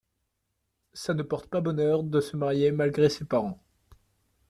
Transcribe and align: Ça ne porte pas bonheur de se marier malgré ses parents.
Ça 0.93 1.13
ne 1.13 1.21
porte 1.21 1.45
pas 1.47 1.61
bonheur 1.61 2.01
de 2.01 2.21
se 2.21 2.35
marier 2.35 2.71
malgré 2.71 3.07
ses 3.07 3.23
parents. 3.23 3.61